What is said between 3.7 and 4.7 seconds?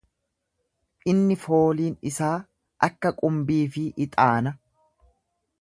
fi ixaana,